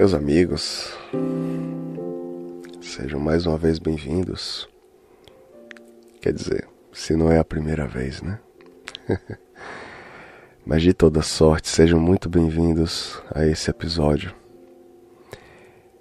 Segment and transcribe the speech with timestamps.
[0.00, 0.96] Meus amigos,
[2.80, 4.66] sejam mais uma vez bem-vindos.
[6.22, 8.40] Quer dizer, se não é a primeira vez, né?
[10.64, 14.34] Mas de toda sorte, sejam muito bem-vindos a esse episódio.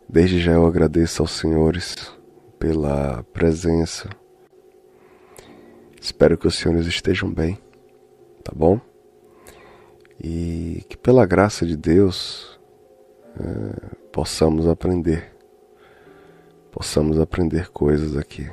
[0.07, 1.97] Desde já eu agradeço aos senhores
[2.57, 4.07] pela presença.
[5.99, 7.59] Espero que os senhores estejam bem,
[8.45, 8.79] tá bom?
[10.17, 12.58] E que pela graça de Deus
[13.39, 15.33] é, possamos aprender,
[16.71, 18.49] possamos aprender coisas aqui,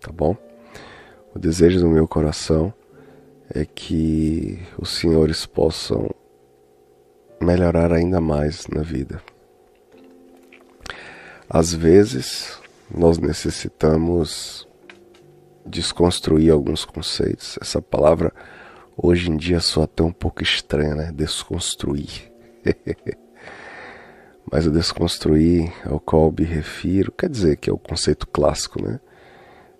[0.00, 0.36] tá bom?
[1.34, 2.72] O desejo do meu coração
[3.52, 6.08] é que os senhores possam
[7.40, 9.20] melhorar ainda mais na vida.
[11.48, 14.68] Às vezes, nós necessitamos
[15.66, 17.58] desconstruir alguns conceitos.
[17.60, 18.32] Essa palavra
[18.96, 21.12] hoje em dia soa até um pouco estranha, né?
[21.12, 22.32] Desconstruir.
[24.50, 29.00] Mas o desconstruir ao qual me refiro, quer dizer que é o conceito clássico, né?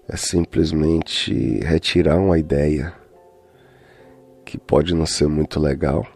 [0.09, 2.95] É simplesmente retirar uma ideia
[4.45, 6.07] que pode não ser muito legal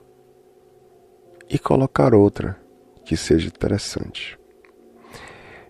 [1.48, 2.58] e colocar outra
[3.04, 4.38] que seja interessante.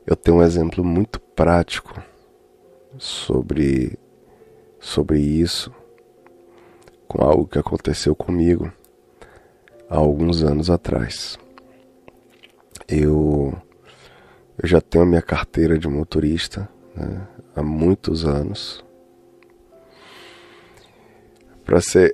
[0.04, 2.02] Eu tenho um exemplo muito prático
[2.98, 3.98] sobre
[4.80, 5.72] sobre isso
[7.06, 8.72] com algo que aconteceu comigo
[9.88, 11.38] há alguns anos atrás.
[12.88, 13.52] Eu,
[14.62, 18.84] eu já tenho a minha carteira de motorista né, há muitos anos.
[21.64, 22.12] Para ser,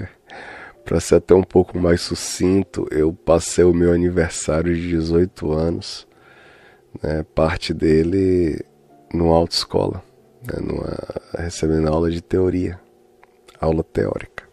[0.84, 6.08] para ser até um pouco mais sucinto, eu passei o meu aniversário de 18 anos,
[7.02, 8.64] né, parte dele
[9.12, 10.02] numa autoescola,
[10.42, 10.96] né, numa,
[11.36, 12.80] recebendo aula de teoria
[13.62, 14.51] aula teórica.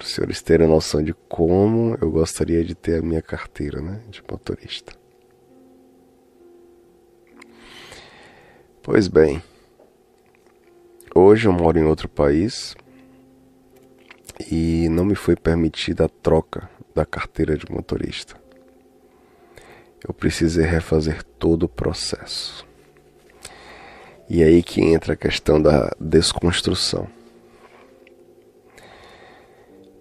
[0.00, 4.00] Para os senhores terem noção de como eu gostaria de ter a minha carteira né,
[4.08, 4.94] de motorista.
[8.82, 9.42] Pois bem,
[11.14, 12.74] hoje eu moro em outro país
[14.50, 18.40] e não me foi permitida a troca da carteira de motorista.
[20.02, 22.66] Eu precisei refazer todo o processo.
[24.30, 27.19] E é aí que entra a questão da desconstrução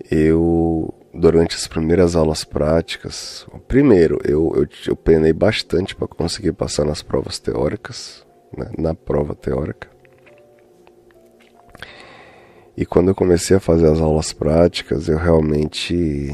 [0.10, 6.86] eu durante as primeiras aulas práticas, primeiro eu, eu, eu penei bastante para conseguir passar
[6.86, 8.26] nas provas teóricas,
[8.56, 9.90] né, na prova teórica.
[12.78, 16.34] E quando eu comecei a fazer as aulas práticas, eu realmente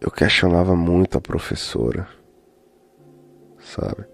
[0.00, 2.08] eu questionava muito a professora,
[3.58, 4.06] sabe?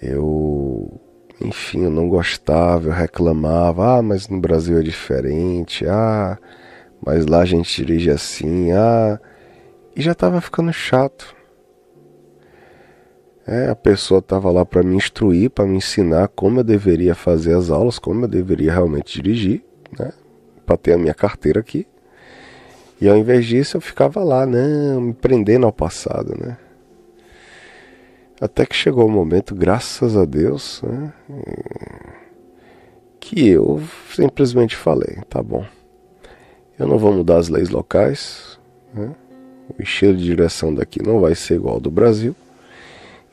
[0.00, 1.00] Eu
[1.44, 6.38] enfim, eu não gostava, eu reclamava, ah, mas no Brasil é diferente, ah,
[7.04, 9.18] mas lá a gente dirige assim, ah,
[9.94, 11.34] e já estava ficando chato.
[13.46, 17.56] É, a pessoa estava lá para me instruir, para me ensinar como eu deveria fazer
[17.56, 19.64] as aulas, como eu deveria realmente dirigir,
[19.98, 20.12] né?
[20.64, 21.86] Para ter a minha carteira aqui.
[23.00, 26.56] E ao invés disso eu ficava lá, não, me prendendo ao passado, né?
[28.42, 31.12] Até que chegou o momento, graças a Deus, né,
[33.20, 33.80] que eu
[34.12, 35.64] simplesmente falei: tá bom,
[36.76, 38.58] eu não vou mudar as leis locais,
[38.92, 39.14] né,
[39.78, 42.34] o estilo de direção daqui não vai ser igual ao do Brasil,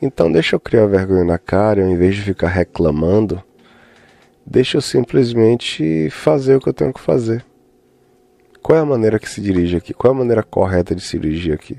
[0.00, 3.42] então deixa eu criar vergonha na cara, ao invés de ficar reclamando,
[4.46, 7.44] deixa eu simplesmente fazer o que eu tenho que fazer.
[8.62, 9.92] Qual é a maneira que se dirige aqui?
[9.92, 11.78] Qual é a maneira correta de se dirigir aqui?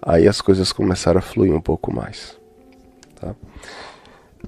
[0.00, 2.43] Aí as coisas começaram a fluir um pouco mais.
[3.24, 3.34] Tá?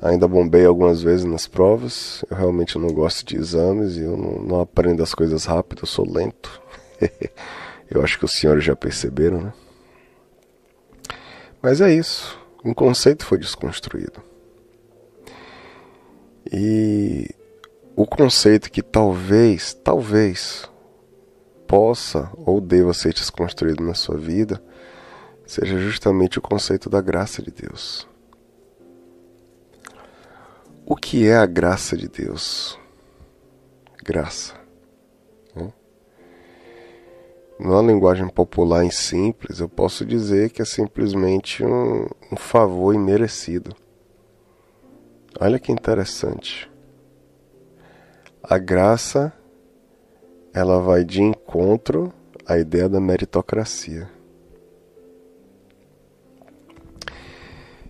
[0.02, 2.24] Ainda bombei algumas vezes nas provas.
[2.30, 5.86] Eu realmente não gosto de exames e eu não, não aprendo as coisas rápido, eu
[5.86, 6.60] sou lento.
[7.90, 9.52] eu acho que os senhores já perceberam, né?
[11.62, 12.38] Mas é isso.
[12.64, 14.22] Um conceito foi desconstruído.
[16.52, 17.34] E
[17.96, 20.70] o conceito que talvez, talvez
[21.66, 24.62] possa ou deva ser desconstruído na sua vida
[25.44, 28.06] seja justamente o conceito da graça de Deus.
[30.88, 32.78] O que é a graça de Deus?
[34.04, 34.54] Graça.
[35.52, 35.72] Né?
[37.58, 43.74] Numa linguagem popular e simples, eu posso dizer que é simplesmente um, um favor imerecido.
[45.40, 46.70] Olha que interessante.
[48.40, 49.32] A graça
[50.54, 52.12] ela vai de encontro
[52.46, 54.08] à ideia da meritocracia.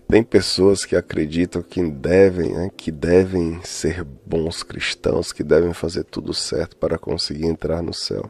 [0.07, 6.05] Tem pessoas que acreditam que devem, né, que devem ser bons cristãos, que devem fazer
[6.05, 8.23] tudo certo para conseguir entrar no céu.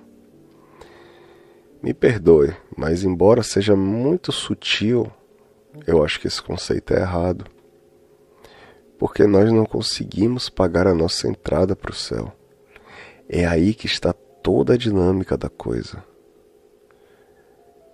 [1.82, 5.12] Me perdoe, mas embora seja muito sutil,
[5.86, 7.46] eu acho que esse conceito é errado.
[8.98, 12.34] Porque nós não conseguimos pagar a nossa entrada para o céu.
[13.30, 16.04] É aí que está toda a dinâmica da coisa.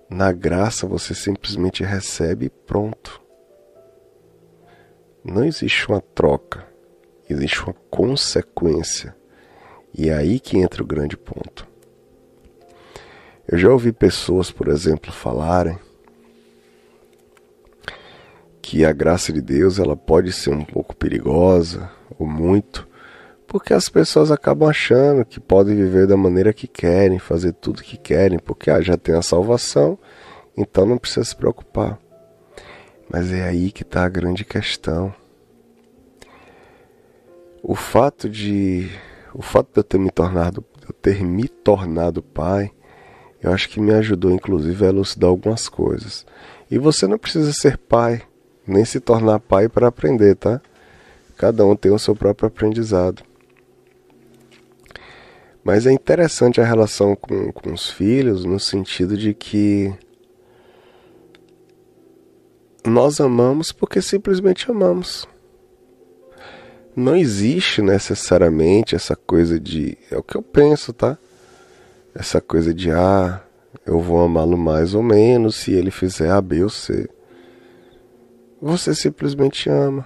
[0.09, 3.22] Na graça você simplesmente recebe e pronto.
[5.23, 6.67] Não existe uma troca,
[7.29, 9.15] existe uma consequência.
[9.93, 11.65] E é aí que entra o grande ponto.
[13.47, 15.77] Eu já ouvi pessoas, por exemplo, falarem
[18.61, 22.87] que a graça de Deus ela pode ser um pouco perigosa ou muito,
[23.47, 27.97] porque as pessoas acabam achando que podem viver da maneira que querem, fazer tudo que
[27.97, 29.97] querem, porque ah, já tem a salvação,
[30.57, 31.99] então não precisa se preocupar.
[33.13, 35.13] Mas é aí que está a grande questão.
[37.62, 38.89] O fato de
[39.33, 42.71] o fato de eu ter me tornado eu ter me tornado pai
[43.44, 46.25] eu acho que me ajudou, inclusive, a elucidar algumas coisas.
[46.71, 48.21] E você não precisa ser pai,
[48.65, 50.62] nem se tornar pai para aprender, tá?
[51.36, 53.21] Cada um tem o seu próprio aprendizado.
[55.62, 59.94] Mas é interessante a relação com, com os filhos, no sentido de que
[62.85, 65.27] nós amamos porque simplesmente amamos.
[66.95, 69.97] Não existe necessariamente essa coisa de.
[70.12, 71.18] É o que eu penso, tá?
[72.13, 73.41] essa coisa de ah,
[73.85, 77.09] eu vou amá-lo mais ou menos se ele fizer A, B ou C.
[78.62, 80.06] Você simplesmente ama.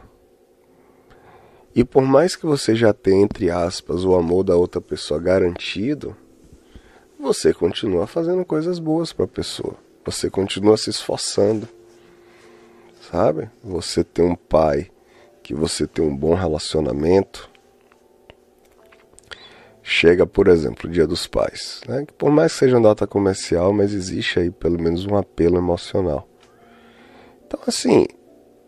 [1.76, 6.16] E por mais que você já tenha, entre aspas, o amor da outra pessoa garantido,
[7.20, 9.76] você continua fazendo coisas boas para a pessoa.
[10.06, 11.68] Você continua se esforçando.
[13.10, 13.50] Sabe?
[13.64, 14.90] Você tem um pai
[15.42, 17.50] que você tem um bom relacionamento,
[19.82, 22.06] chega, por exemplo, o Dia dos Pais, né?
[22.06, 25.58] que por mais que seja uma data comercial, mas existe aí pelo menos um apelo
[25.58, 26.28] emocional.
[27.46, 28.06] Então, assim,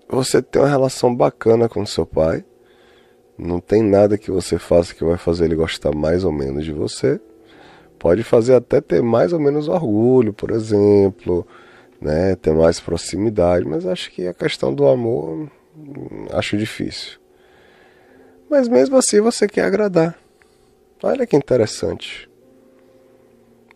[0.07, 2.45] você tem uma relação bacana com seu pai,
[3.37, 6.71] não tem nada que você faça que vai fazer ele gostar mais ou menos de
[6.71, 7.19] você.
[7.97, 11.45] Pode fazer até ter mais ou menos orgulho, por exemplo,
[12.01, 12.35] né?
[12.35, 17.19] ter mais proximidade, mas acho que a questão do amor hum, acho difícil.
[18.49, 20.17] Mas mesmo assim você quer agradar.
[21.03, 22.29] Olha que interessante.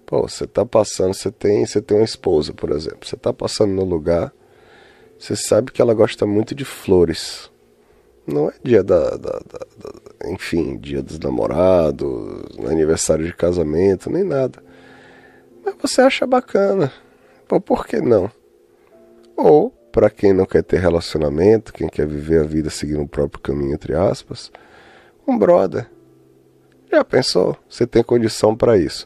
[0.06, 3.00] Pô, você tá passando, você tem, você tem uma esposa, por exemplo.
[3.08, 4.34] Você tá passando no lugar,
[5.18, 7.50] você sabe que ela gosta muito de flores.
[8.28, 12.10] Não é dia da, da, da, da enfim, dia dos namorados,
[12.68, 14.64] aniversário de casamento, nem nada.
[15.64, 16.92] Mas você acha bacana.
[17.48, 18.30] Pô, por que não?
[19.36, 23.42] Ou, para quem não quer ter relacionamento, quem quer viver a vida seguindo o próprio
[23.42, 24.52] caminho, entre aspas,
[25.28, 25.90] um brother.
[26.92, 27.58] Já pensou?
[27.68, 29.06] Você tem condição para isso.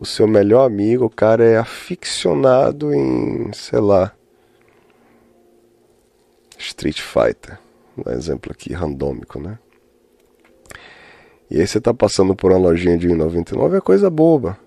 [0.00, 4.12] O seu melhor amigo, o cara é aficionado em, sei lá,
[6.58, 7.58] Street Fighter.
[7.96, 9.58] Um exemplo aqui randômico, né?
[11.50, 14.58] E aí você tá passando por uma lojinha de 1,99 é coisa boba.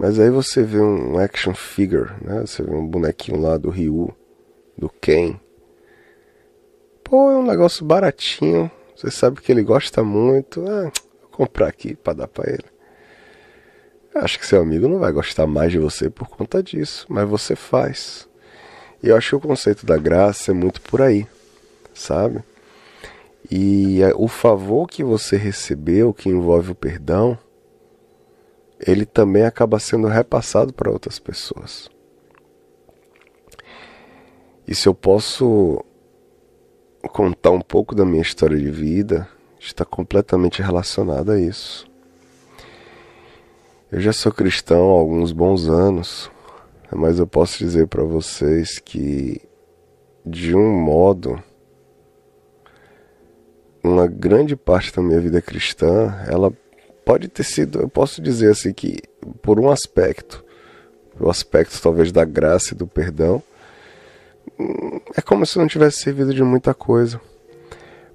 [0.00, 2.40] Mas aí você vê um action figure, né?
[2.40, 4.10] Você vê um bonequinho lá do Ryu,
[4.74, 5.38] do Ken.
[7.04, 8.70] Pô, é um negócio baratinho.
[8.96, 10.64] Você sabe que ele gosta muito.
[10.66, 10.90] Ah,
[11.30, 12.64] comprar aqui para dar para ele.
[14.14, 17.54] Acho que seu amigo não vai gostar mais de você por conta disso, mas você
[17.54, 18.26] faz.
[19.02, 21.26] E eu acho que o conceito da graça é muito por aí,
[21.92, 22.42] sabe?
[23.50, 27.36] E o favor que você recebeu, que envolve o perdão,
[28.86, 31.90] ele também acaba sendo repassado para outras pessoas.
[34.66, 35.84] E se eu posso
[37.12, 41.88] contar um pouco da minha história de vida, está completamente relacionada a isso.
[43.90, 46.30] Eu já sou cristão há alguns bons anos,
[46.92, 49.40] mas eu posso dizer para vocês que,
[50.24, 51.42] de um modo,
[53.82, 56.52] uma grande parte da minha vida cristã, ela
[57.04, 58.98] pode ter sido, eu posso dizer assim que,
[59.42, 60.44] por um aspecto,
[61.18, 63.42] o aspecto talvez da graça e do perdão,
[64.58, 67.20] hum, é como se não tivesse servido de muita coisa.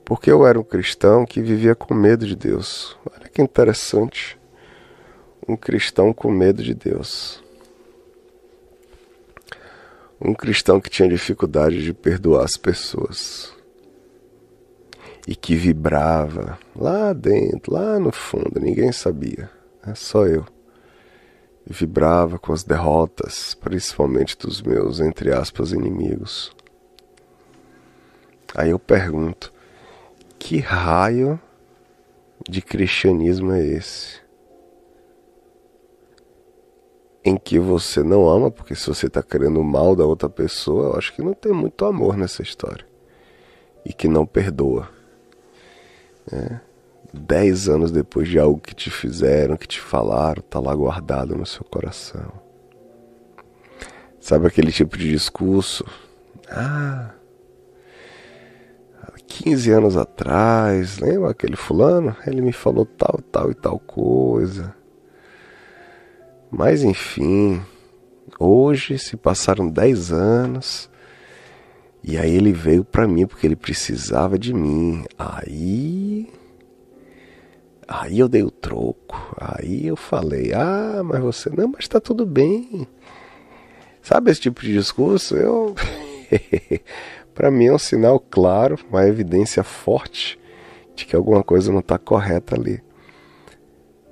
[0.04, 2.96] Porque eu era um cristão que vivia com medo de Deus.
[3.12, 4.38] Olha que interessante.
[5.48, 7.44] Um cristão com medo de Deus.
[10.22, 13.55] Um cristão que tinha dificuldade de perdoar as pessoas.
[15.28, 19.50] E que vibrava lá dentro, lá no fundo, ninguém sabia.
[19.86, 20.46] É só eu.
[21.68, 26.56] vibrava com as derrotas, principalmente dos meus, entre aspas, inimigos.
[28.56, 29.52] Aí eu pergunto:
[30.38, 31.40] que raio
[32.48, 34.26] de cristianismo é esse?
[37.26, 40.90] em que você não ama, porque se você está querendo o mal da outra pessoa,
[40.90, 42.86] eu acho que não tem muito amor nessa história.
[43.84, 44.88] E que não perdoa.
[46.32, 46.60] É.
[47.14, 51.46] Dez anos depois de algo que te fizeram, que te falaram, tá lá guardado no
[51.46, 52.32] seu coração.
[54.20, 55.86] Sabe aquele tipo de discurso?
[56.50, 57.12] Ah,
[59.28, 62.16] 15 anos atrás, lembra aquele fulano?
[62.26, 64.74] Ele me falou tal, tal e tal coisa.
[66.50, 67.62] Mas enfim,
[68.40, 70.90] hoje se passaram 10 anos
[72.08, 75.04] e aí ele veio para mim porque ele precisava de mim.
[75.18, 76.32] Aí
[77.88, 79.36] aí eu dei o troco.
[79.40, 82.88] Aí eu falei: "Ah, mas você não, mas tá tudo bem".
[84.04, 85.36] Sabe esse tipo de discurso?
[85.36, 85.74] Eu
[87.34, 90.40] para mim é um sinal claro, uma evidência forte
[90.96, 92.84] de que alguma coisa não está correta ali.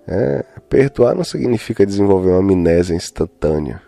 [0.08, 3.84] É, perdoar não significa desenvolver uma amnésia instantânea.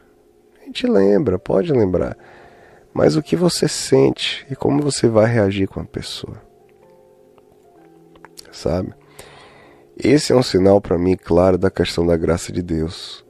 [0.62, 2.16] A gente lembra, pode lembrar.
[2.96, 6.42] Mas o que você sente e como você vai reagir com a pessoa.
[8.54, 8.94] Sabe?
[9.98, 13.26] Esse é um sinal para mim claro da questão da graça de Deus.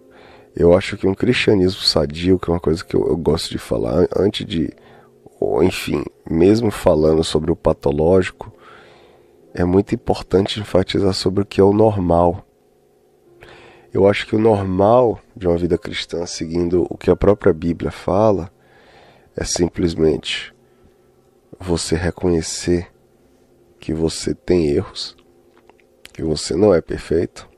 [0.56, 3.58] Eu acho que um cristianismo sadio, que é uma coisa que eu, eu gosto de
[3.58, 4.72] falar, antes de,
[5.40, 8.54] ou enfim, mesmo falando sobre o patológico,
[9.52, 12.46] é muito importante enfatizar sobre o que é o normal.
[13.92, 17.90] Eu acho que o normal de uma vida cristã, seguindo o que a própria Bíblia
[17.90, 18.54] fala,
[19.36, 20.54] é simplesmente
[21.60, 22.92] você reconhecer
[23.80, 25.16] que você tem erros,
[26.14, 27.50] que você não é perfeito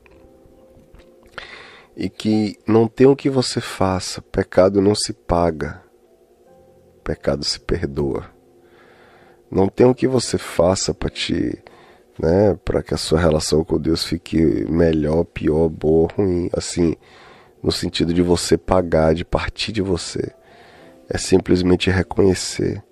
[1.96, 5.82] e que não tem o que você faça, pecado não se paga,
[7.02, 8.30] pecado se perdoa.
[9.50, 11.62] Não tem o que você faça para te
[12.18, 14.36] né, para que a sua relação com Deus fique
[14.68, 16.96] melhor, pior, boa, ruim, assim,
[17.62, 20.34] no sentido de você pagar, de partir de você.
[21.08, 22.82] É simplesmente reconhecer,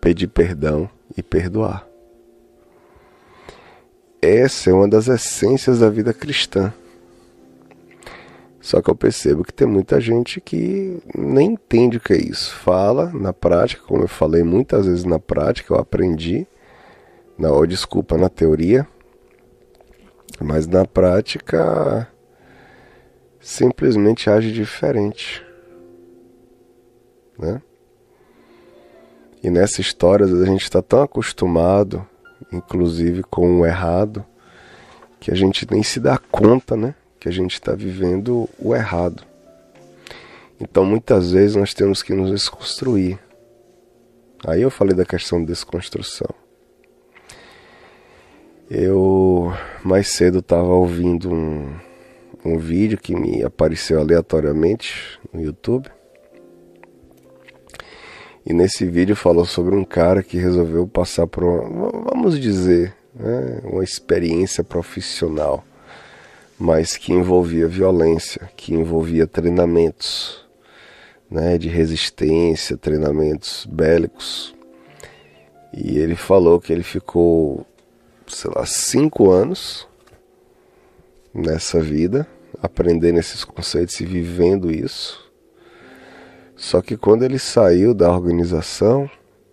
[0.00, 1.86] pedir perdão e perdoar.
[4.20, 6.72] Essa é uma das essências da vida cristã.
[8.60, 12.54] Só que eu percebo que tem muita gente que nem entende o que é isso.
[12.56, 16.46] Fala na prática, como eu falei muitas vezes na prática, eu aprendi
[17.38, 18.84] não, desculpa, na teoria,
[20.40, 22.08] mas na prática
[23.38, 25.46] simplesmente age diferente,
[27.38, 27.62] né?
[29.42, 32.04] E nessa história a gente está tão acostumado,
[32.52, 34.24] inclusive com o errado,
[35.20, 36.94] que a gente nem se dá conta, né?
[37.20, 39.22] Que a gente está vivendo o errado.
[40.60, 43.18] Então muitas vezes nós temos que nos desconstruir.
[44.46, 46.28] Aí eu falei da questão de desconstrução.
[48.70, 49.52] Eu
[49.82, 51.74] mais cedo estava ouvindo um,
[52.44, 55.88] um vídeo que me apareceu aleatoriamente no YouTube.
[58.48, 63.60] E nesse vídeo falou sobre um cara que resolveu passar por uma, vamos dizer, né,
[63.62, 65.62] uma experiência profissional,
[66.58, 70.46] mas que envolvia violência, que envolvia treinamentos
[71.30, 74.54] né, de resistência, treinamentos bélicos.
[75.70, 77.66] E ele falou que ele ficou
[78.26, 79.86] sei lá, cinco anos
[81.34, 82.26] nessa vida,
[82.62, 85.27] aprendendo esses conceitos e vivendo isso.
[86.58, 89.08] Só que quando ele saiu da organização,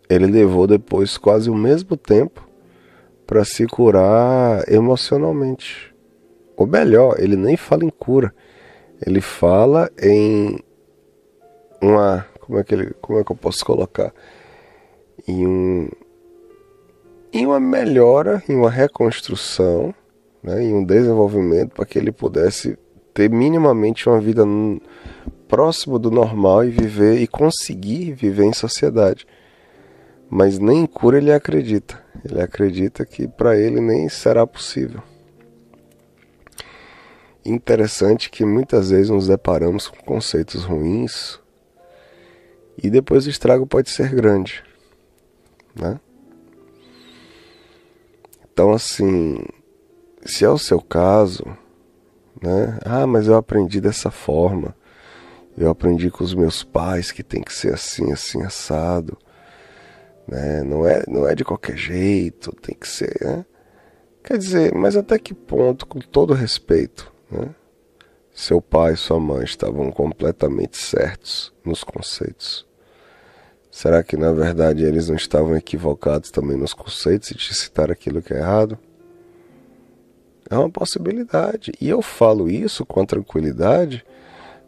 [0.10, 2.50] ele levou depois quase o mesmo tempo
[3.28, 5.94] para se curar emocionalmente.
[6.58, 8.34] Ou melhor, ele nem fala em cura.
[9.06, 10.58] Ele fala em
[11.80, 14.12] uma, como é que ele, como é que eu posso colocar?
[15.28, 15.90] Em um
[17.32, 19.94] em uma melhora, em uma reconstrução,
[20.42, 22.80] né, em um desenvolvimento para que ele pudesse
[23.14, 24.44] ter minimamente uma vida
[25.48, 29.25] próximo do normal e viver e conseguir viver em sociedade.
[30.30, 32.04] Mas nem em cura ele acredita.
[32.24, 35.02] Ele acredita que para ele nem será possível.
[37.46, 41.40] Interessante que muitas vezes nos deparamos com conceitos ruins
[42.82, 44.64] e depois o estrago pode ser grande,
[45.80, 46.00] né?
[48.52, 49.38] Então, assim,
[50.25, 51.46] se é o seu caso,
[52.42, 52.80] né?
[52.84, 54.75] Ah, mas eu aprendi dessa forma.
[55.58, 59.18] Eu aprendi com os meus pais que tem que ser assim, assim, assado.
[60.28, 60.64] Né?
[60.64, 63.16] Não, é, não é de qualquer jeito, tem que ser.
[63.22, 63.46] Né?
[64.24, 67.50] Quer dizer, mas até que ponto, com todo respeito, né?
[68.34, 72.66] seu pai e sua mãe estavam completamente certos nos conceitos?
[73.72, 78.22] Será que na verdade eles não estavam equivocados também nos conceitos e te citar aquilo
[78.22, 78.78] que é errado?
[80.50, 81.72] É uma possibilidade.
[81.82, 84.06] E eu falo isso com tranquilidade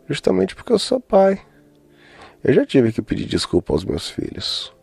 [0.07, 1.39] Justamente porque eu sou pai.
[2.43, 4.73] Eu já tive que pedir desculpa aos meus filhos.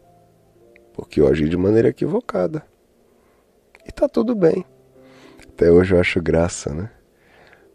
[0.92, 2.64] Porque eu agi de maneira equivocada.
[3.86, 4.64] E tá tudo bem.
[5.48, 6.90] Até hoje eu acho graça, né?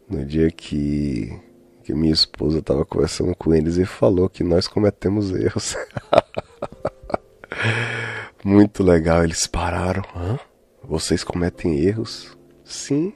[0.07, 1.39] No dia que,
[1.83, 5.75] que minha esposa estava conversando com eles e falou que nós cometemos erros.
[8.43, 10.03] Muito legal, eles pararam.
[10.15, 10.39] Hã?
[10.83, 12.37] Vocês cometem erros?
[12.63, 13.13] Sim,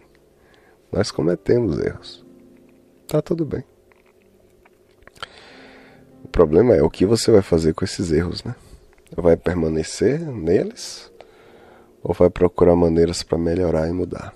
[0.92, 2.26] nós cometemos erros.
[3.08, 3.64] Tá tudo bem.
[6.34, 8.56] Problema é o que você vai fazer com esses erros, né?
[9.16, 11.12] Vai permanecer neles
[12.02, 14.34] ou vai procurar maneiras para melhorar e mudar?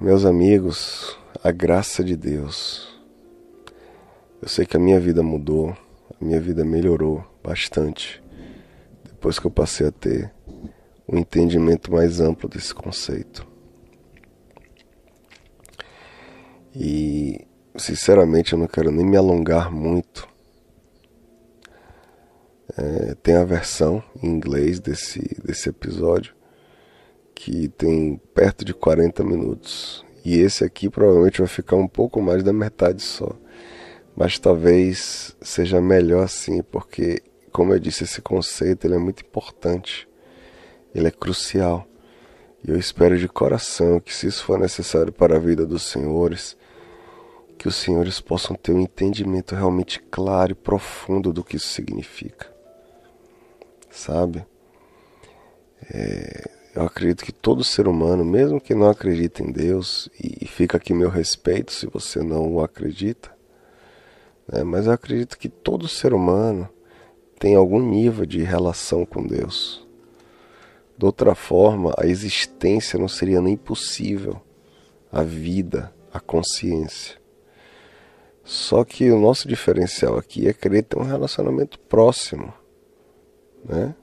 [0.00, 2.92] Meus amigos, a graça de Deus.
[4.42, 8.20] Eu sei que a minha vida mudou, a minha vida melhorou bastante
[9.04, 10.28] depois que eu passei a ter
[11.08, 13.46] um entendimento mais amplo desse conceito.
[16.74, 20.28] E, sinceramente, eu não quero nem me alongar muito.
[22.76, 26.34] É, tem a versão em inglês desse, desse episódio
[27.34, 30.04] que tem perto de 40 minutos.
[30.24, 33.36] E esse aqui provavelmente vai ficar um pouco mais da metade só.
[34.14, 40.08] Mas talvez seja melhor assim, porque, como eu disse, esse conceito ele é muito importante.
[40.94, 41.86] Ele é crucial.
[42.64, 46.56] E eu espero de coração que, se isso for necessário para a vida dos senhores,
[47.62, 52.52] que os senhores possam ter um entendimento realmente claro e profundo do que isso significa.
[53.88, 54.44] Sabe?
[55.88, 60.76] É, eu acredito que todo ser humano, mesmo que não acredite em Deus, e fica
[60.76, 63.32] aqui meu respeito se você não acredita,
[64.52, 64.64] né?
[64.64, 66.68] mas eu acredito que todo ser humano
[67.38, 69.86] tem algum nível de relação com Deus.
[70.98, 74.42] De outra forma, a existência não seria nem possível,
[75.12, 77.21] a vida, a consciência.
[78.44, 82.52] Só que o nosso diferencial aqui é querer ter um relacionamento próximo,
[83.64, 83.94] né?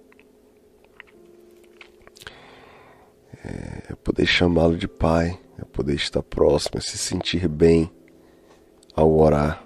[3.89, 7.91] é poder chamá-lo de pai, é poder estar próximo, é se sentir bem
[8.95, 9.63] ao orar,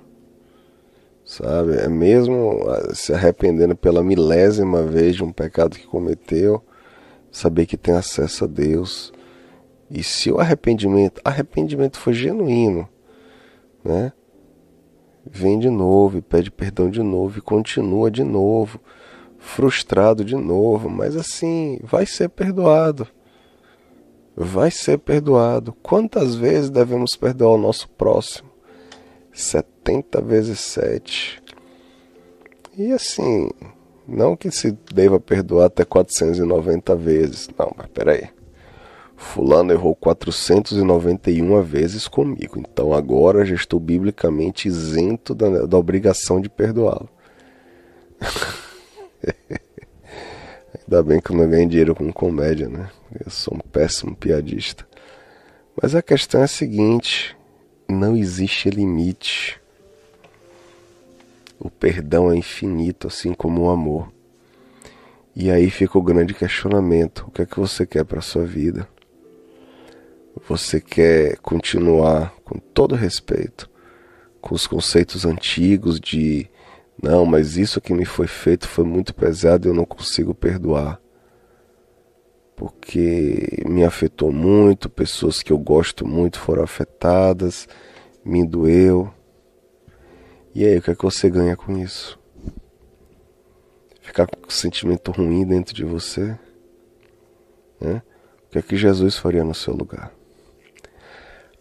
[1.25, 1.77] sabe?
[1.77, 6.63] É mesmo ah, se arrependendo pela milésima vez de um pecado que cometeu,
[7.31, 9.11] saber que tem acesso a Deus.
[9.89, 12.87] E se o arrependimento, arrependimento foi genuíno,
[13.83, 14.13] né?
[15.25, 18.79] Vem de novo e pede perdão de novo e continua de novo,
[19.37, 23.07] frustrado de novo, mas assim, vai ser perdoado
[24.35, 25.73] vai ser perdoado.
[25.81, 28.49] Quantas vezes devemos perdoar o nosso próximo?
[29.31, 31.41] 70 vezes 7.
[32.77, 33.49] E assim,
[34.07, 37.49] não que se deva perdoar até 490 vezes.
[37.57, 38.29] Não, mas peraí.
[39.23, 42.59] Fulano errou 491 vezes comigo.
[42.59, 47.09] Então agora já estou biblicamente isento da, da obrigação de perdoá-lo.
[50.77, 52.89] Ainda bem que eu não ganho dinheiro com comédia, né?
[53.25, 54.85] Eu sou um péssimo piadista.
[55.81, 57.35] Mas a questão é a seguinte:
[57.87, 59.59] não existe limite.
[61.59, 64.11] O perdão é infinito, assim como o amor.
[65.35, 68.87] E aí fica o grande questionamento: o que é que você quer para sua vida?
[70.47, 73.71] Você quer continuar com todo respeito
[74.43, 76.49] com os conceitos antigos de
[77.01, 81.01] não, mas isso que me foi feito foi muito pesado e eu não consigo perdoar.
[82.53, 87.69] Porque me afetou muito, pessoas que eu gosto muito foram afetadas,
[88.23, 89.11] me doeu.
[90.53, 92.19] E aí, o que é que você ganha com isso?
[94.01, 96.37] Ficar com um sentimento ruim dentro de você?
[97.79, 98.03] Né?
[98.45, 100.13] O que é que Jesus faria no seu lugar?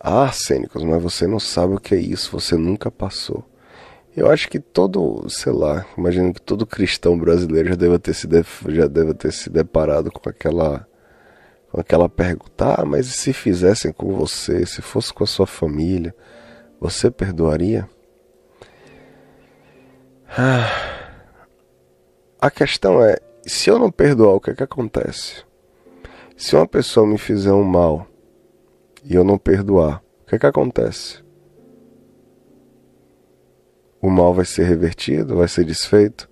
[0.05, 3.45] Ah, Cênicos, mas você não sabe o que é isso, você nunca passou.
[4.17, 8.29] Eu acho que todo, sei lá, imagino que todo cristão brasileiro já deve ter se,
[8.71, 10.89] já deve ter se deparado com aquela,
[11.71, 15.47] com aquela pergunta: ah, mas e se fizessem com você, se fosse com a sua
[15.47, 16.13] família,
[16.81, 17.89] você perdoaria?
[20.37, 20.69] Ah,
[22.41, 25.45] a questão é: se eu não perdoar, o que é que acontece?
[26.37, 28.09] Se uma pessoa me fizer um mal
[29.05, 31.23] e eu não perdoar, o que é que acontece?
[34.03, 36.29] o mal vai ser revertido, vai ser desfeito.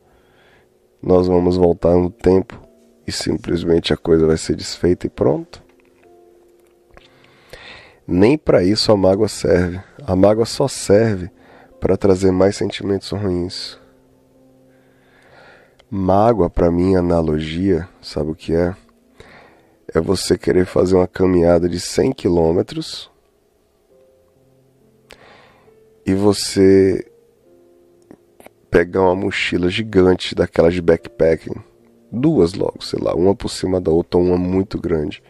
[1.00, 2.60] Nós vamos voltar no tempo
[3.06, 5.62] e simplesmente a coisa vai ser desfeita e pronto.
[8.04, 9.80] Nem para isso a mágoa serve.
[10.04, 11.30] A mágoa só serve
[11.78, 13.78] para trazer mais sentimentos ruins.
[15.88, 18.74] Mágoa, para mim, analogia, sabe o que é?
[19.92, 23.10] É você querer fazer uma caminhada de 100 quilômetros
[26.06, 27.10] e você
[28.70, 31.56] pegar uma mochila gigante daquelas de backpacking,
[32.10, 35.22] duas logo, sei lá, uma por cima da outra, uma muito grande,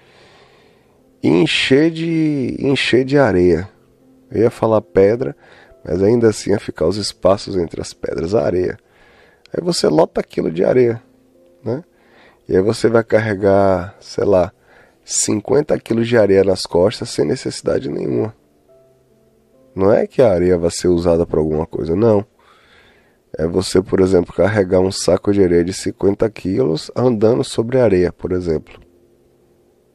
[1.23, 3.69] e encher de encher de areia.
[4.31, 5.35] Eu ia falar pedra,
[5.85, 8.79] mas ainda assim ia ficar os espaços entre as pedras, a areia.
[9.53, 11.03] Aí você lota aquilo de areia,
[11.65, 11.83] né?
[12.51, 14.53] E aí você vai carregar, sei lá,
[15.05, 18.35] 50 quilos de areia nas costas sem necessidade nenhuma.
[19.73, 22.27] Não é que a areia vai ser usada para alguma coisa, não.
[23.39, 28.13] É você, por exemplo, carregar um saco de areia de 50 quilos andando sobre areia,
[28.13, 28.81] por exemplo.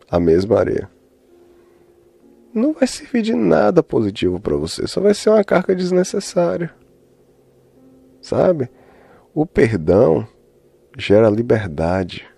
[0.10, 0.90] A mesma areia.
[2.54, 6.74] Não vai servir de nada positivo para você, só vai ser uma carga desnecessária.
[8.22, 8.70] Sabe?
[9.34, 10.26] O perdão
[10.98, 12.34] gera liberdade.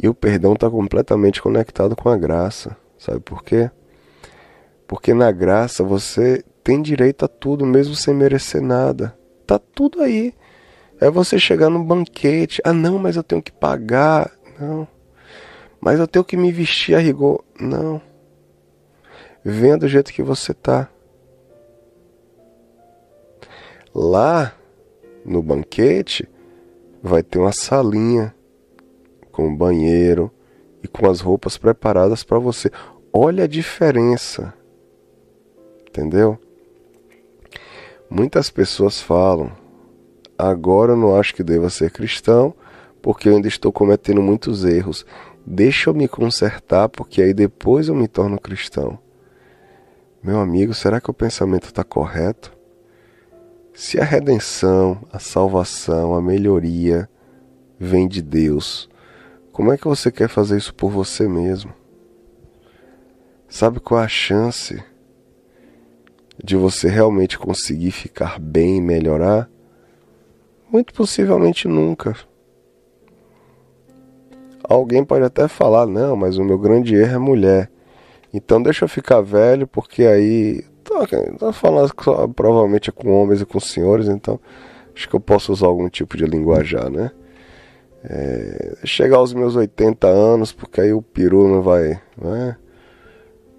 [0.00, 2.76] E o perdão está completamente conectado com a graça.
[2.96, 3.70] Sabe por quê?
[4.86, 9.16] Porque na graça você tem direito a tudo, mesmo sem merecer nada.
[9.46, 10.34] Tá tudo aí.
[11.00, 12.60] É você chegar no banquete.
[12.64, 14.30] Ah, não, mas eu tenho que pagar.
[14.58, 14.86] Não.
[15.80, 17.44] Mas eu tenho que me vestir a rigor.
[17.60, 18.00] Não.
[19.44, 20.88] Venha do jeito que você tá.
[23.94, 24.52] Lá
[25.24, 26.28] no banquete
[27.02, 28.34] vai ter uma salinha
[29.38, 30.30] com banheiro
[30.82, 32.70] e com as roupas preparadas para você.
[33.12, 34.52] Olha a diferença
[35.98, 36.38] entendeu?
[38.08, 39.52] Muitas pessoas falam:
[40.36, 42.54] agora eu não acho que deva ser cristão,
[43.02, 45.04] porque eu ainda estou cometendo muitos erros.
[45.44, 48.98] Deixa eu me consertar, porque aí depois eu me torno cristão.
[50.22, 52.56] Meu amigo, será que o pensamento está correto?
[53.72, 57.08] Se a redenção, a salvação, a melhoria
[57.78, 58.90] vem de Deus,
[59.58, 61.74] como é que você quer fazer isso por você mesmo?
[63.48, 64.80] Sabe qual é a chance
[66.40, 69.50] de você realmente conseguir ficar bem e melhorar?
[70.70, 72.14] Muito possivelmente nunca.
[74.62, 77.70] Alguém pode até falar, não, mas o meu grande erro é mulher.
[78.32, 80.64] Então deixa eu ficar velho, porque aí.
[80.84, 84.38] Tô, falando só, provavelmente é com homens e com senhores, então
[84.94, 87.10] acho que eu posso usar algum tipo de linguajar, né?
[88.04, 92.00] É, chegar aos meus 80 anos, porque aí o peru não vai.
[92.16, 92.56] Né?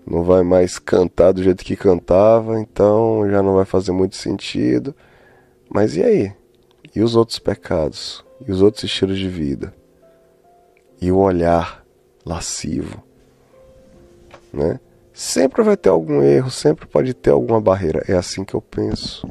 [0.10, 4.96] não vai mais cantar do jeito que cantava, então já não vai fazer muito sentido.
[5.70, 6.34] Mas e aí?
[6.96, 8.26] E os outros pecados?
[8.46, 9.74] E os outros estilos de vida?
[11.00, 11.86] E o olhar
[12.26, 13.04] lascivo?
[14.52, 14.80] Né?
[15.14, 18.04] Sempre vai ter algum erro, sempre pode ter alguma barreira.
[18.08, 19.28] É assim que eu penso.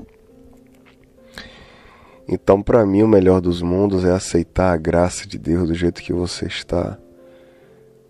[2.29, 6.03] Então, para mim, o melhor dos mundos é aceitar a graça de Deus do jeito
[6.03, 6.99] que você está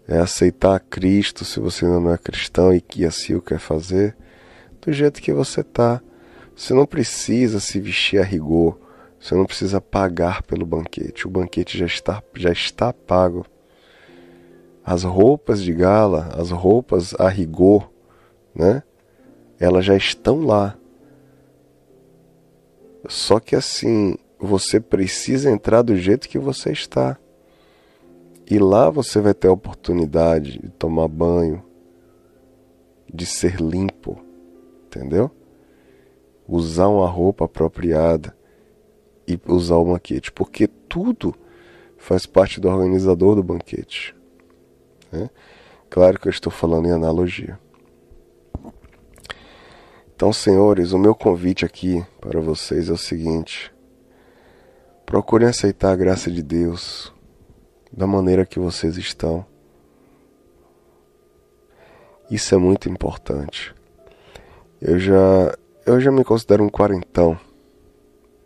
[0.08, 4.16] é aceitar Cristo se você ainda não é cristão e que assim o quer fazer,
[4.80, 6.00] do jeito que você tá.
[6.56, 8.80] Você não precisa se vestir a rigor,
[9.20, 11.26] você não precisa pagar pelo banquete.
[11.26, 13.44] O banquete já está, já está pago.
[14.82, 17.90] As roupas de gala, as roupas a rigor,
[18.54, 18.82] né?
[19.60, 20.74] Elas já estão lá.
[23.06, 27.18] Só que assim, você precisa entrar do jeito que você está.
[28.50, 31.62] E lá você vai ter a oportunidade de tomar banho,
[33.12, 34.18] de ser limpo,
[34.86, 35.30] entendeu?
[36.46, 38.34] Usar uma roupa apropriada
[39.26, 41.34] e usar o banquete, porque tudo
[41.98, 44.16] faz parte do organizador do banquete.
[45.12, 45.28] Né?
[45.90, 47.58] Claro que eu estou falando em analogia.
[50.18, 53.72] Então, senhores, o meu convite aqui para vocês é o seguinte:
[55.06, 57.14] procurem aceitar a graça de Deus
[57.92, 59.46] da maneira que vocês estão.
[62.28, 63.72] Isso é muito importante.
[64.82, 67.38] Eu já eu já me considero um quarentão,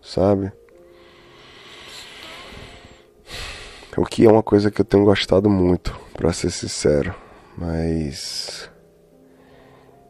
[0.02, 0.52] sabe?
[3.96, 7.14] O que é uma coisa que eu tenho gostado muito, para ser sincero,
[7.56, 8.70] mas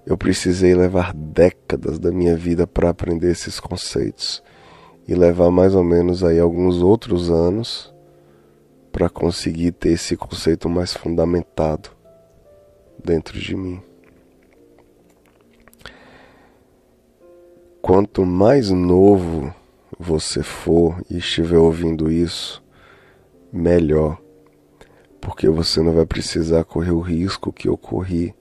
[0.04, 4.42] eu precisei levar décadas da minha vida para aprender esses conceitos
[5.06, 7.92] e levar mais ou menos aí alguns outros anos
[8.90, 11.90] para conseguir ter esse conceito mais fundamentado
[13.02, 13.80] dentro de mim.
[17.80, 19.52] Quanto mais novo
[19.98, 22.62] você for e estiver ouvindo isso,
[23.52, 24.20] melhor,
[25.20, 28.34] porque você não vai precisar correr o risco que eu corri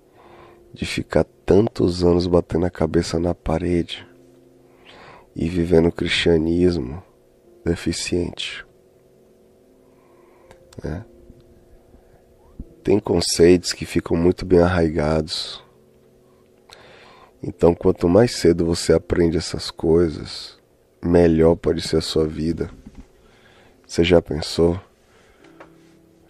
[0.73, 4.07] de ficar tantos anos batendo a cabeça na parede
[5.35, 7.03] e vivendo o cristianismo
[7.65, 8.65] deficiente.
[10.83, 11.05] Né?
[12.83, 15.63] Tem conceitos que ficam muito bem arraigados.
[17.43, 20.57] Então, quanto mais cedo você aprende essas coisas,
[21.03, 22.69] melhor pode ser a sua vida.
[23.85, 24.79] Você já pensou?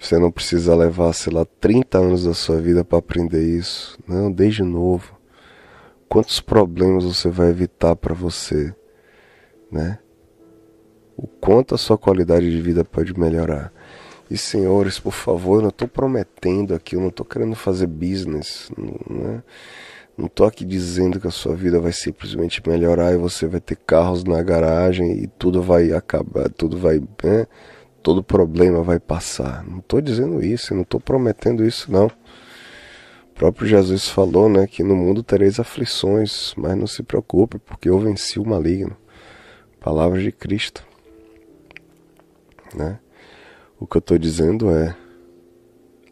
[0.02, 4.00] Você não precisa levar, sei lá, 30 anos da sua vida para aprender isso.
[4.08, 5.16] Não, desde novo.
[6.10, 8.74] Quantos problemas você vai evitar para você,
[9.72, 10.00] né?
[11.16, 13.72] O quanto a sua qualidade de vida pode melhorar.
[14.30, 18.72] E senhores, por favor, eu não estou prometendo aqui, eu não estou querendo fazer business,
[19.08, 19.44] né?
[20.18, 23.76] Não estou aqui dizendo que a sua vida vai simplesmente melhorar e você vai ter
[23.76, 27.46] carros na garagem e tudo vai acabar, tudo vai, né?
[28.02, 29.64] Todo problema vai passar.
[29.66, 32.08] Não estou dizendo isso, não estou prometendo isso não.
[32.08, 37.90] O próprio Jesus falou, né, que no mundo tereis aflições, mas não se preocupe, porque
[37.90, 38.96] eu venci o maligno.
[39.80, 40.86] Palavras de Cristo,
[42.76, 43.00] né?
[43.80, 44.96] O que eu estou dizendo é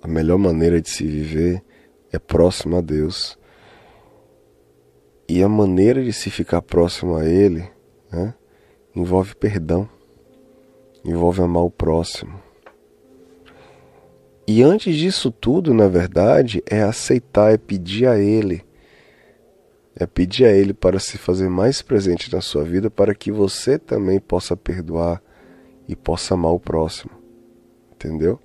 [0.01, 1.63] a melhor maneira de se viver
[2.11, 3.37] é próximo a Deus
[5.27, 7.69] e a maneira de se ficar próximo a Ele
[8.11, 8.33] né,
[8.95, 9.87] envolve perdão,
[11.03, 12.39] envolve amar o próximo.
[14.47, 18.65] E antes disso tudo, na verdade, é aceitar, é pedir a Ele.
[19.95, 23.77] É pedir a Ele para se fazer mais presente na sua vida, para que você
[23.77, 25.21] também possa perdoar
[25.87, 27.11] e possa amar o próximo.
[27.93, 28.39] Entendeu?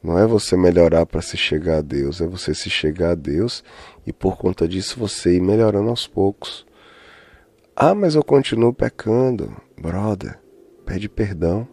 [0.00, 3.64] Não é você melhorar para se chegar a Deus, é você se chegar a Deus
[4.06, 6.64] e por conta disso você ir melhorando aos poucos.
[7.74, 9.56] Ah, mas eu continuo pecando.
[9.80, 10.38] Brother,
[10.88, 11.68] pede perdão.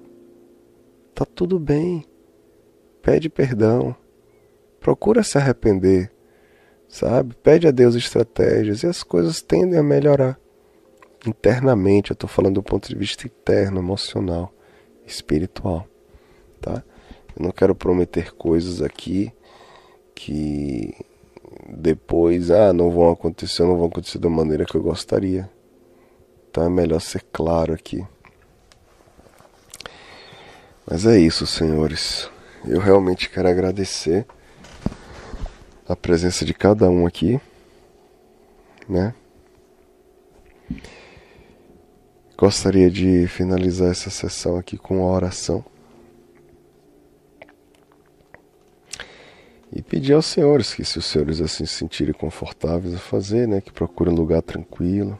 [1.14, 2.04] Tá tudo bem.
[3.02, 3.96] Pede perdão.
[4.78, 6.12] Procura se arrepender.
[6.90, 7.34] Sabe?
[7.36, 10.38] Pede a Deus estratégias e as coisas tendem a melhorar.
[11.26, 14.54] Internamente, eu estou falando do ponto de vista interno, emocional,
[15.06, 15.88] espiritual.
[16.60, 16.84] Tá?
[17.38, 19.32] Eu não quero prometer coisas aqui
[20.14, 20.94] que
[21.70, 25.50] depois, ah, não vão acontecer, não vão acontecer da maneira que eu gostaria.
[26.50, 28.06] Então é melhor ser claro aqui.
[30.88, 32.30] Mas é isso, senhores.
[32.64, 34.26] Eu realmente quero agradecer
[35.88, 37.40] a presença de cada um aqui,
[38.88, 39.14] né?
[42.38, 45.66] Gostaria de finalizar essa sessão aqui com uma oração.
[49.72, 53.60] E pedir aos senhores que, se os senhores assim se sentirem confortáveis a fazer, né,
[53.60, 55.20] que procurem um lugar tranquilo,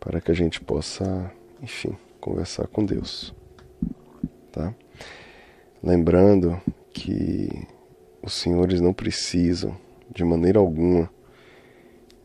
[0.00, 3.32] para que a gente possa, enfim, conversar com Deus.
[4.52, 4.74] Tá?
[5.82, 6.60] Lembrando
[6.92, 7.66] que
[8.22, 9.76] os senhores não precisam,
[10.14, 11.10] de maneira alguma,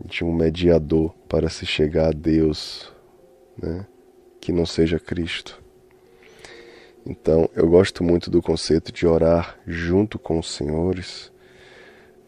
[0.03, 2.91] de um mediador para se chegar a Deus,
[3.57, 3.87] né,
[4.39, 5.63] que não seja Cristo.
[7.05, 11.31] Então, eu gosto muito do conceito de orar junto com os senhores,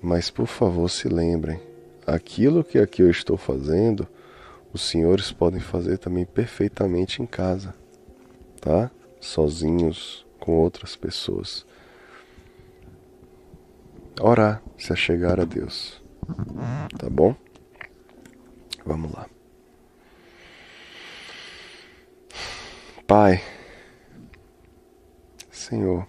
[0.02, 1.60] mas por favor se lembrem,
[2.08, 4.08] aquilo que aqui eu estou fazendo,
[4.72, 7.76] os senhores podem fazer também perfeitamente em casa,
[8.62, 8.90] tá?
[9.20, 11.66] Sozinhos, com outras pessoas.
[14.20, 16.02] Orar, se achegar a Deus.
[16.98, 17.36] Tá bom?
[18.86, 19.28] Vamos lá.
[23.08, 23.42] Pai,
[25.50, 26.08] Senhor,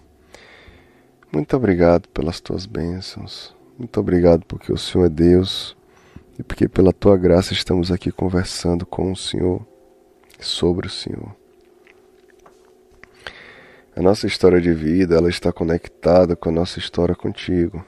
[1.31, 3.55] muito obrigado pelas tuas bênçãos.
[3.77, 5.75] Muito obrigado porque o Senhor é Deus
[6.37, 9.65] e porque pela tua graça estamos aqui conversando com o Senhor
[10.39, 11.40] sobre o Senhor.
[13.93, 17.85] A nossa história de vida, ela está conectada com a nossa história contigo.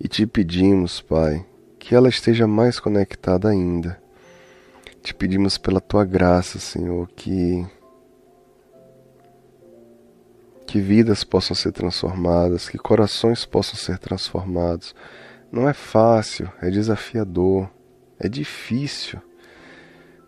[0.00, 1.46] E te pedimos, Pai,
[1.78, 4.02] que ela esteja mais conectada ainda.
[5.02, 7.64] Te pedimos pela tua graça, Senhor, que
[10.66, 14.96] que vidas possam ser transformadas, que corações possam ser transformados.
[15.50, 17.70] Não é fácil, é desafiador,
[18.18, 19.20] é difícil,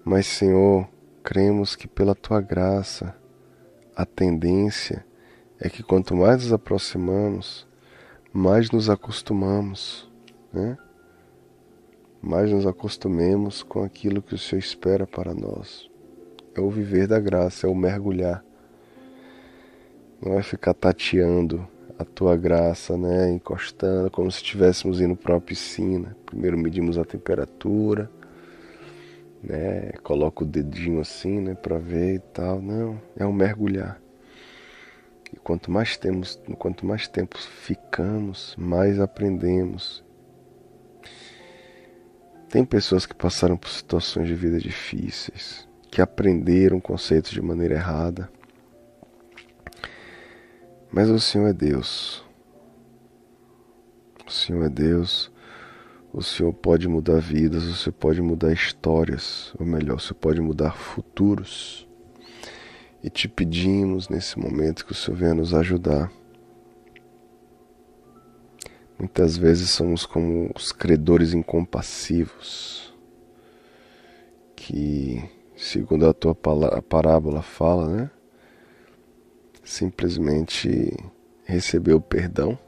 [0.05, 0.89] mas, Senhor,
[1.25, 3.18] cremos que pela tua graça,
[3.99, 5.05] a tendência
[5.59, 7.67] é que quanto mais nos aproximamos,
[8.33, 10.09] mais nos acostumamos,
[10.53, 10.79] né?
[12.23, 15.91] mais nos acostumemos com aquilo que o Senhor espera para nós.
[16.55, 18.45] É o viver da graça, é o mergulhar
[20.21, 21.67] não é ficar tateando
[21.99, 23.31] a tua graça, né?
[23.31, 26.17] Encostando, como se estivéssemos indo para uma piscina.
[26.27, 28.11] Primeiro medimos a temperatura,
[29.43, 29.93] né?
[30.03, 31.55] Coloca o dedinho assim, né?
[31.55, 32.61] Para ver e tal.
[32.61, 34.01] Não, é um mergulhar.
[35.33, 40.05] E quanto mais temos, quanto mais tempo ficamos, mais aprendemos.
[42.49, 48.31] Tem pessoas que passaram por situações de vida difíceis, que aprenderam conceitos de maneira errada
[50.91, 52.25] mas o Senhor é Deus.
[54.27, 55.31] O Senhor é Deus.
[56.13, 60.41] O Senhor pode mudar vidas, o Senhor pode mudar histórias, ou melhor, o Senhor pode
[60.41, 61.87] mudar futuros.
[63.03, 66.11] E te pedimos nesse momento que o Senhor venha nos ajudar.
[68.99, 72.93] Muitas vezes somos como os credores incompassivos,
[74.57, 75.23] que,
[75.57, 78.11] segundo a tua parábola fala, né?
[79.63, 80.97] Simplesmente
[81.45, 82.59] recebeu perdão,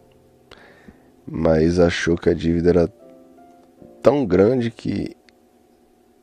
[1.27, 3.00] mas achou que a dívida era
[4.03, 5.17] tão grande que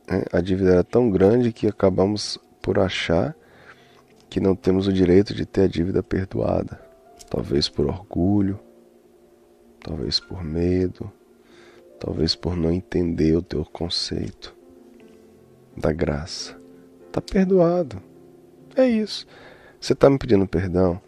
[0.08, 3.36] né, a dívida era tão grande que acabamos por achar
[4.28, 6.80] que não temos o direito de ter a dívida perdoada,
[7.30, 8.58] talvez por orgulho,
[9.80, 11.10] talvez por medo,
[11.98, 14.54] talvez por não entender o teu conceito
[15.76, 16.56] da graça.
[17.06, 18.02] Está perdoado.
[18.76, 19.26] É isso.
[19.80, 21.00] Você está me pedindo perdão.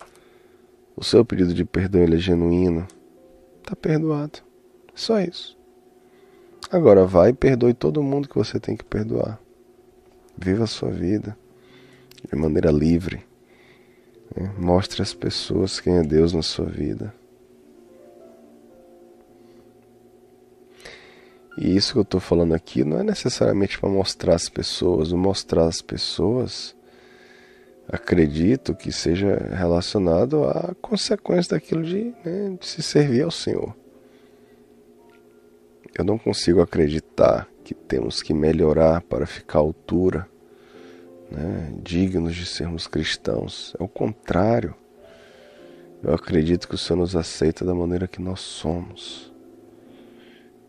[0.96, 2.86] O seu pedido de perdão é genuíno.
[3.58, 4.40] Está perdoado.
[4.94, 5.59] Só isso.
[6.70, 9.40] Agora vai e perdoe todo mundo que você tem que perdoar.
[10.38, 11.36] Viva a sua vida
[12.30, 13.26] de maneira livre.
[14.36, 14.52] Né?
[14.56, 17.12] Mostre às pessoas quem é Deus na sua vida.
[21.58, 25.10] E isso que eu estou falando aqui não é necessariamente para mostrar às pessoas.
[25.10, 26.76] O mostrar às pessoas,
[27.88, 33.79] acredito que seja relacionado à consequência daquilo de, né, de se servir ao Senhor.
[35.94, 40.28] Eu não consigo acreditar que temos que melhorar para ficar à altura,
[41.30, 43.74] né, dignos de sermos cristãos.
[43.78, 44.74] É o contrário.
[46.02, 49.32] Eu acredito que o Senhor nos aceita da maneira que nós somos.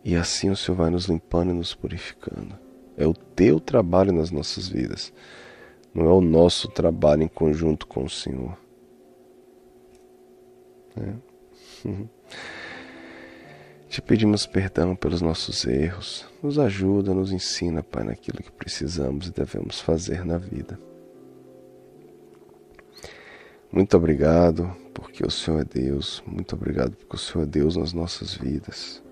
[0.04, 2.58] E assim o Senhor vai nos limpando e nos purificando.
[2.98, 5.14] É o teu trabalho nas nossas vidas.
[5.94, 8.58] Não é o nosso trabalho em conjunto com o Senhor.
[10.98, 11.14] É.
[13.92, 16.26] Te pedimos perdão pelos nossos erros.
[16.42, 20.80] Nos ajuda, nos ensina, Pai, naquilo que precisamos e devemos fazer na vida.
[23.70, 26.24] Muito obrigado porque o Senhor é Deus.
[26.26, 29.04] Muito obrigado porque o Senhor é Deus nas nossas vidas.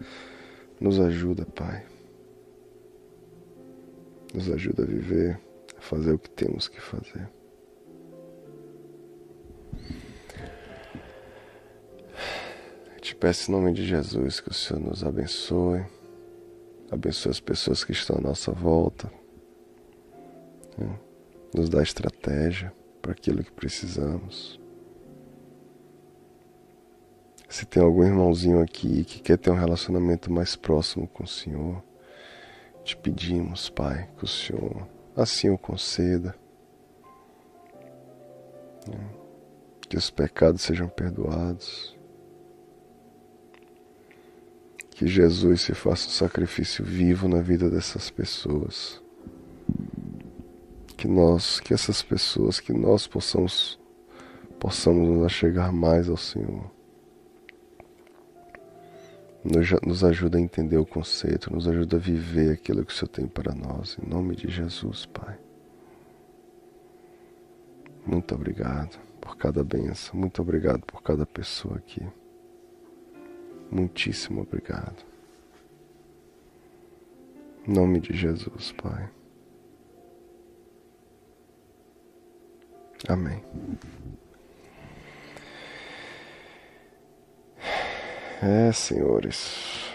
[0.80, 1.86] Nos ajuda, Pai.
[4.34, 5.38] Nos ajuda a viver,
[5.78, 7.28] a fazer o que temos que fazer.
[13.10, 15.84] Te peço em nome de Jesus que o Senhor nos abençoe,
[16.92, 19.12] abençoe as pessoas que estão à nossa volta,
[20.78, 20.96] né?
[21.52, 24.62] nos dá estratégia para aquilo que precisamos.
[27.50, 31.84] Se tem algum irmãozinho aqui que quer ter um relacionamento mais próximo com o Senhor,
[32.84, 36.36] te pedimos, Pai, que o Senhor assim o conceda.
[38.88, 39.10] Né?
[39.90, 41.98] Que os pecados sejam perdoados.
[45.00, 49.02] Que Jesus se faça um sacrifício vivo na vida dessas pessoas.
[50.98, 53.80] Que nós, que essas pessoas, que nós possamos
[54.60, 56.70] possamos nos chegar mais ao Senhor
[59.86, 63.26] nos ajuda a entender o conceito, nos ajuda a viver aquilo que o Senhor tem
[63.26, 63.98] para nós.
[64.04, 65.40] Em nome de Jesus, Pai.
[68.06, 70.20] Muito obrigado por cada benção.
[70.20, 72.06] Muito obrigado por cada pessoa aqui.
[73.72, 75.06] Muitíssimo obrigado.
[77.68, 79.10] Em nome de Jesus, Pai.
[83.08, 83.44] Amém.
[88.42, 89.94] É, senhores.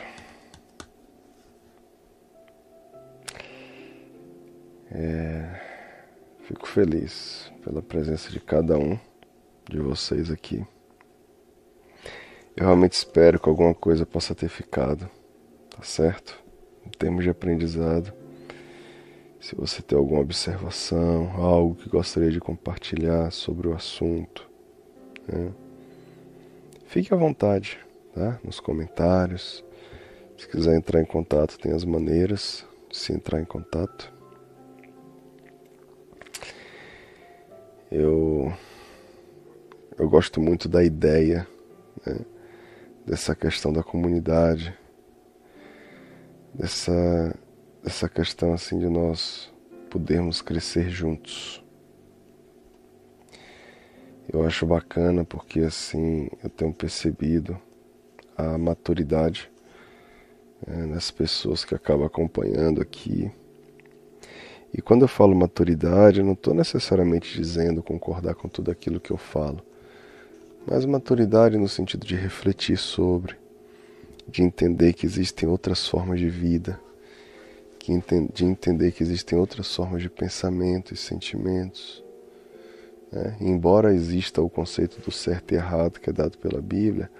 [4.91, 5.61] É,
[6.43, 8.99] fico feliz pela presença de cada um
[9.69, 10.65] de vocês aqui.
[12.57, 15.11] Eu realmente espero que alguma coisa possa ter ficado,
[15.71, 16.41] tá certo?
[16.87, 18.13] Em termos de aprendizado.
[19.41, 24.49] Se você tem alguma observação, algo que gostaria de compartilhar sobre o assunto,
[25.27, 25.53] né?
[26.87, 27.79] fique à vontade
[28.15, 28.39] tá?
[28.45, 29.65] nos comentários.
[30.39, 34.13] Se quiser entrar em contato, tem as maneiras de se entrar em contato.
[37.91, 38.53] Eu,
[39.99, 41.47] eu gosto muito da ideia
[42.07, 42.17] né,
[43.05, 44.77] dessa questão da comunidade,
[46.55, 47.35] dessa,
[47.83, 49.53] dessa questão assim de nós
[49.91, 51.63] podermos crescer juntos.
[54.33, 57.61] Eu acho bacana porque assim eu tenho percebido
[58.37, 59.51] a maturidade
[60.67, 63.31] é, nas pessoas que acabam acompanhando aqui.
[64.73, 69.13] E quando eu falo maturidade, eu não estou necessariamente dizendo concordar com tudo aquilo que
[69.13, 69.65] eu falo,
[70.67, 73.37] mas maturidade no sentido de refletir sobre
[74.27, 76.81] de entender que existem outras formas de vida,
[78.33, 82.03] de entender que existem outras formas de pensamento e sentimentos.
[83.13, 83.37] Né?
[83.41, 87.11] Embora exista o conceito do certo e errado que é dado pela Bíblia,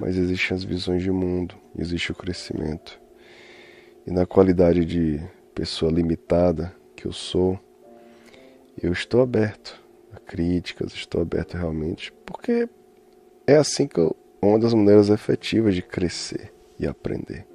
[0.00, 3.00] mas existem as visões de mundo, existe o crescimento.
[4.06, 5.20] E na qualidade de
[5.54, 7.58] pessoa limitada que eu sou,
[8.80, 9.87] eu estou aberto
[10.28, 12.68] críticas, estou aberto realmente, porque
[13.46, 17.46] é assim que eu, uma das maneiras efetivas de crescer e aprender.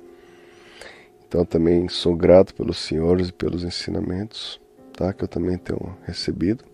[1.28, 4.60] Então também sou grato pelos senhores e pelos ensinamentos,
[4.94, 5.14] tá?
[5.14, 6.66] Que eu também tenho recebido,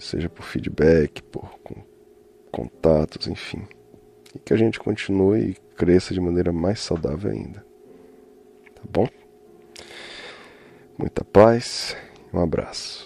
[0.00, 1.48] seja por feedback, por
[2.50, 3.62] contatos, enfim.
[4.34, 7.64] E que a gente continue e cresça de maneira mais saudável ainda.
[8.74, 9.08] Tá bom?
[10.98, 11.96] Muita paz,
[12.32, 13.05] um abraço.